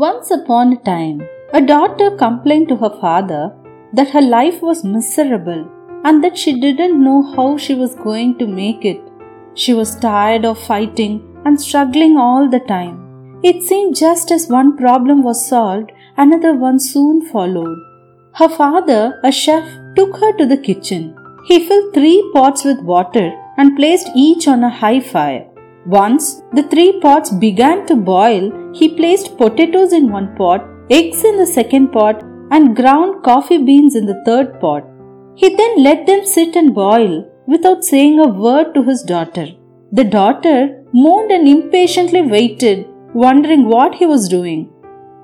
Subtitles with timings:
[0.00, 1.20] Once upon a time,
[1.52, 3.52] a daughter complained to her father
[3.92, 5.62] that her life was miserable
[6.04, 9.00] and that she didn't know how she was going to make it.
[9.54, 13.40] She was tired of fighting and struggling all the time.
[13.42, 17.78] It seemed just as one problem was solved, another one soon followed.
[18.34, 21.16] Her father, a chef, took her to the kitchen.
[21.48, 25.47] He filled three pots with water and placed each on a high fire.
[25.96, 28.42] Once the three pots began to boil,
[28.78, 33.94] he placed potatoes in one pot, eggs in the second pot, and ground coffee beans
[33.96, 34.84] in the third pot.
[35.34, 37.12] He then let them sit and boil
[37.46, 39.46] without saying a word to his daughter.
[39.90, 44.70] The daughter moaned and impatiently waited, wondering what he was doing.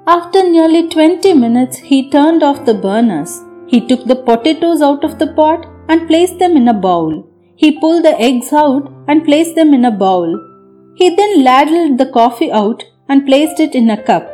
[0.07, 3.43] After nearly 20 minutes, he turned off the burners.
[3.67, 7.29] He took the potatoes out of the pot and placed them in a bowl.
[7.57, 10.54] He pulled the eggs out and placed them in a bowl.
[10.95, 14.31] He then ladled the coffee out and placed it in a cup.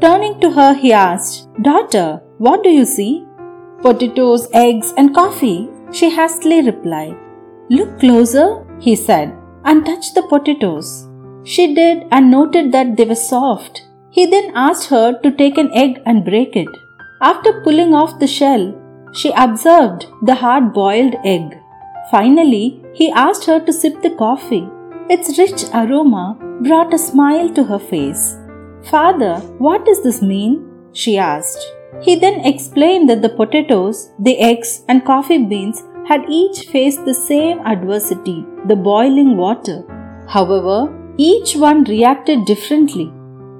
[0.00, 3.24] Turning to her, he asked, Daughter, what do you see?
[3.82, 7.16] Potatoes, eggs, and coffee, she hastily replied.
[7.70, 11.08] Look closer, he said, and touch the potatoes.
[11.44, 13.82] She did and noted that they were soft.
[14.10, 16.68] He then asked her to take an egg and break it.
[17.20, 18.74] After pulling off the shell,
[19.12, 21.58] she observed the hard boiled egg.
[22.10, 24.68] Finally, he asked her to sip the coffee.
[25.08, 28.36] Its rich aroma brought a smile to her face.
[28.90, 30.66] Father, what does this mean?
[30.92, 31.64] she asked.
[32.02, 37.14] He then explained that the potatoes, the eggs, and coffee beans had each faced the
[37.14, 39.84] same adversity, the boiling water.
[40.28, 43.12] However, each one reacted differently.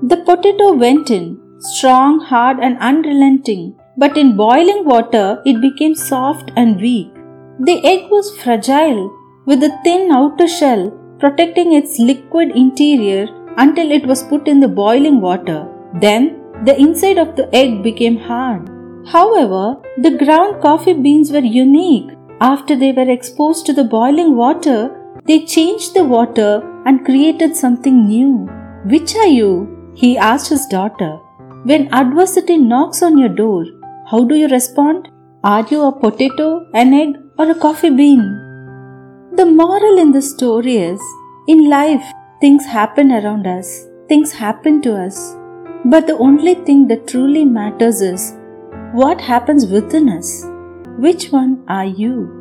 [0.03, 6.51] The potato went in, strong, hard, and unrelenting, but in boiling water it became soft
[6.57, 7.15] and weak.
[7.61, 10.85] The egg was fragile, with a thin outer shell
[11.19, 15.67] protecting its liquid interior until it was put in the boiling water.
[15.95, 18.69] Then the inside of the egg became hard.
[19.06, 22.10] However, the ground coffee beans were unique.
[22.41, 24.91] After they were exposed to the boiling water,
[25.26, 28.49] they changed the water and created something new.
[28.84, 29.93] Which are you?
[29.94, 31.19] He asked his daughter.
[31.65, 33.65] When adversity knocks on your door,
[34.10, 35.09] how do you respond?
[35.43, 38.46] Are you a potato, an egg, or a coffee bean?
[39.37, 41.01] The moral in the story is
[41.47, 42.05] in life,
[42.41, 45.37] things happen around us, things happen to us.
[45.85, 48.33] But the only thing that truly matters is
[48.95, 50.43] what happens within us.
[50.97, 52.36] Which one are you?